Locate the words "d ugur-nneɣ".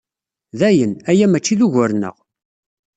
1.59-2.15